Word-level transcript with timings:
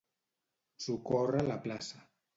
Socórrer 0.85 1.45
la 1.51 1.59
plaça. 1.67 2.05